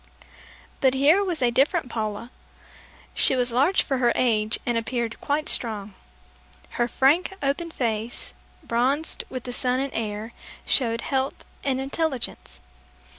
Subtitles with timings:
[0.79, 2.31] But here was a different Paula.
[3.13, 5.93] She was large for her age and appeared quite strong.
[6.81, 8.33] Her frank open face,
[8.63, 10.33] bronzed with the sun and air,
[10.65, 12.61] showed health and intelligence.